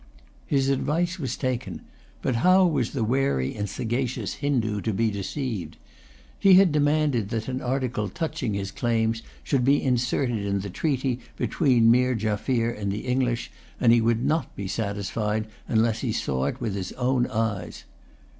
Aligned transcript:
His 0.47 0.69
advice 0.69 1.19
was 1.19 1.37
taken. 1.37 1.81
But 2.23 2.37
how 2.37 2.65
was 2.65 2.89
the 2.93 3.03
wary 3.03 3.53
and 3.55 3.69
sagacious 3.69 4.37
Hindoo 4.41 4.81
to 4.81 4.91
be 4.91 5.11
deceived? 5.11 5.77
He 6.39 6.55
had 6.55 6.71
demanded 6.71 7.29
that 7.29 7.47
an 7.47 7.61
article 7.61 8.09
touching 8.09 8.55
his 8.55 8.71
claims 8.71 9.21
should 9.43 9.63
be 9.63 9.79
inserted 9.79 10.43
in 10.43 10.61
the 10.61 10.71
treaty 10.71 11.19
between 11.37 11.91
Meer 11.91 12.15
Jaffier 12.15 12.71
and 12.71 12.91
the 12.91 13.05
English, 13.05 13.51
and 13.79 13.93
he 13.93 14.01
would 14.01 14.25
not 14.25 14.55
be 14.55 14.67
satisfied 14.67 15.45
unless 15.67 15.99
he 15.99 16.11
saw 16.11 16.45
it 16.45 16.59
with 16.59 16.73
his 16.73 16.93
own 16.93 17.27
eyes. 17.27 17.83